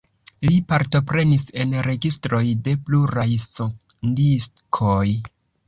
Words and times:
Li 0.45 0.55
partoprenis 0.69 1.43
en 1.65 1.75
registroj 1.89 2.41
de 2.69 2.75
pluraj 2.89 3.29
sondiskoj. 3.47 5.07